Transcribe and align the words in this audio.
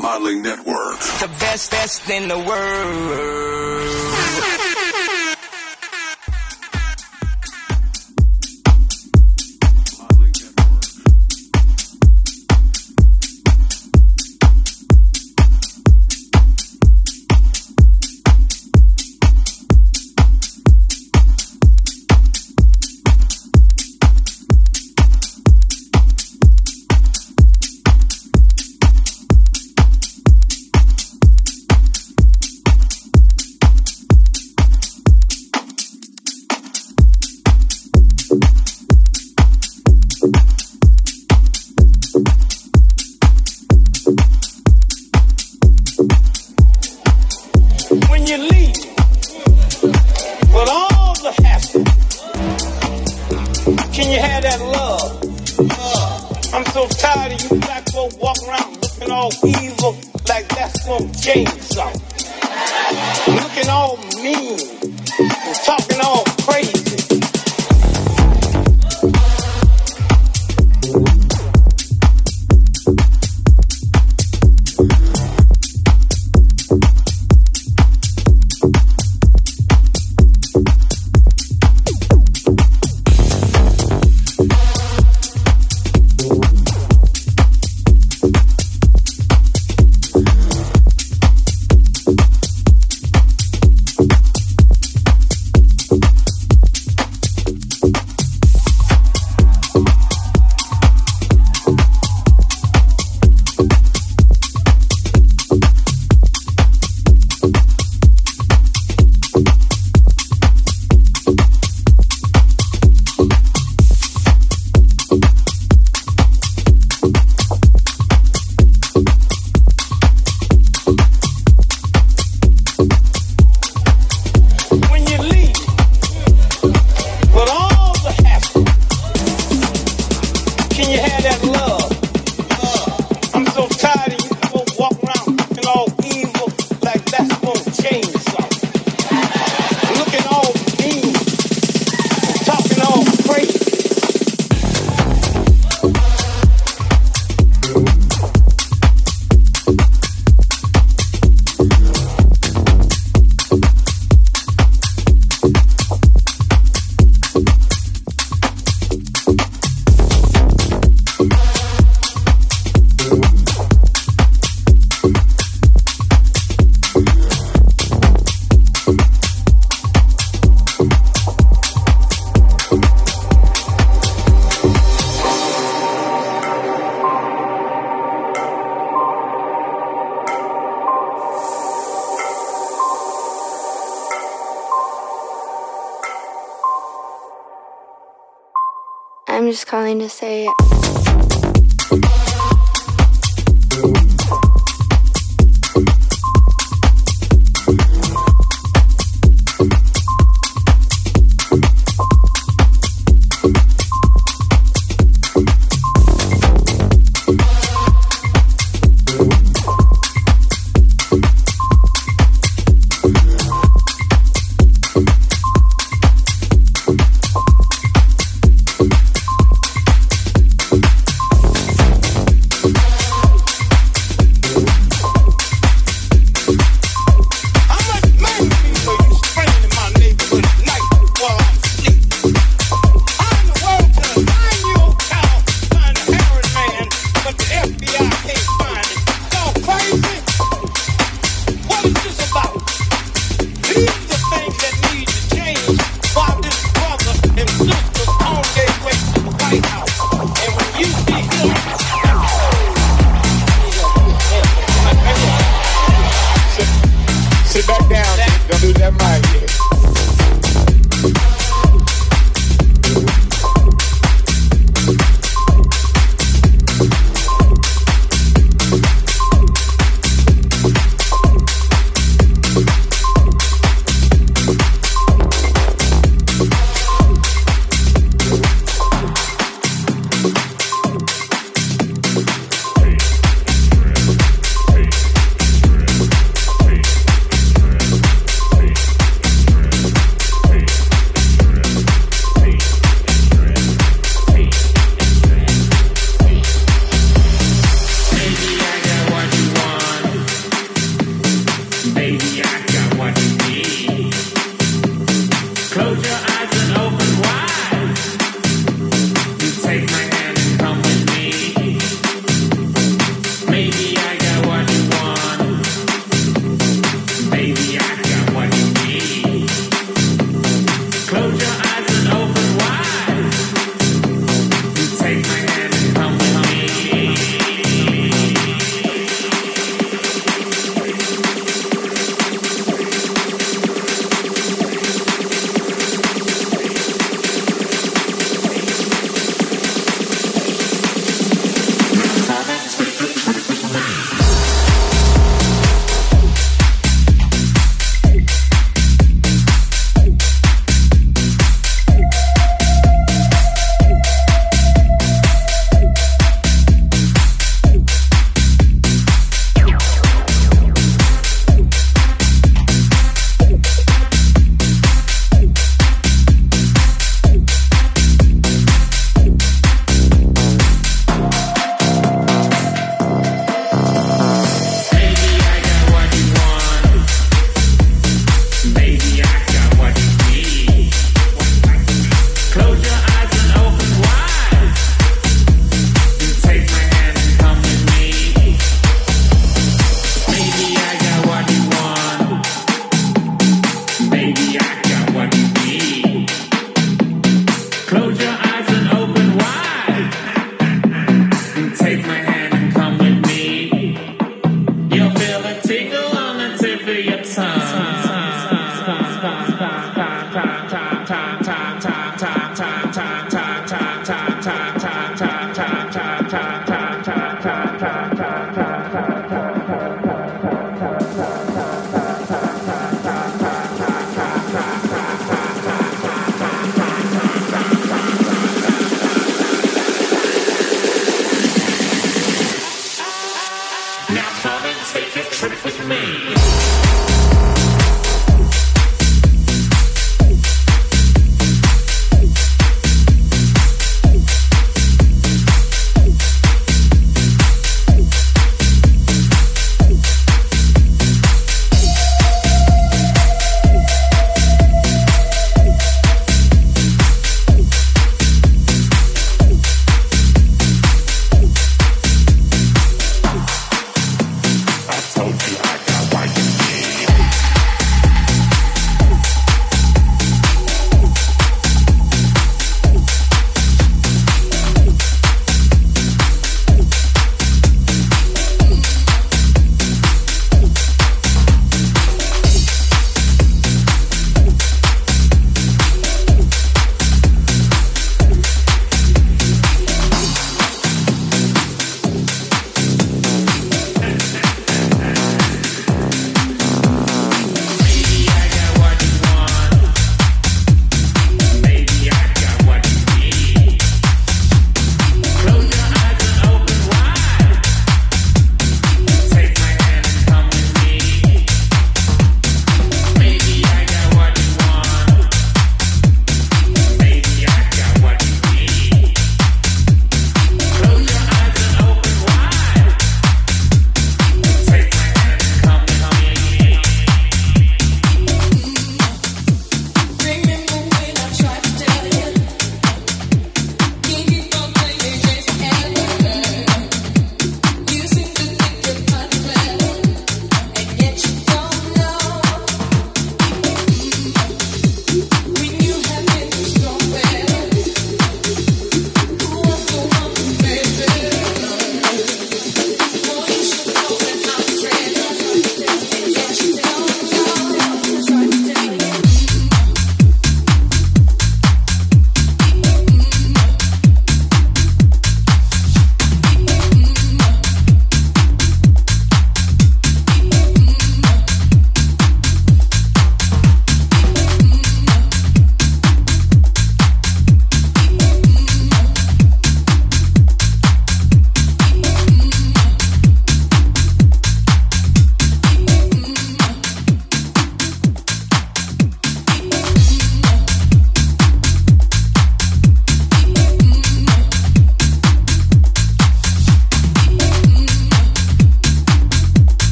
Modeling 0.00 0.42
Network. 0.42 0.98
The 1.20 1.28
best, 1.38 1.70
best 1.70 2.08
in 2.08 2.28
the 2.28 2.38
world. 2.38 4.59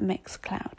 Mixcloud. 0.00 0.69